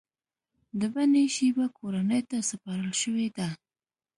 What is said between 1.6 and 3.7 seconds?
کورنۍ ته سپارل شوې ده.